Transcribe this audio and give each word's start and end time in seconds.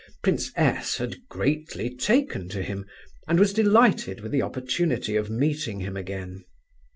Prince 0.23 0.49
S. 0.55 0.97
had 0.97 1.27
greatly 1.29 1.95
taken 1.95 2.49
to 2.49 2.63
him, 2.63 2.87
and 3.27 3.37
was 3.39 3.53
delighted 3.53 4.21
with 4.21 4.31
the 4.31 4.41
opportunity 4.41 5.15
of 5.15 5.29
meeting 5.29 5.79
him 5.81 5.95
again. 5.95 6.43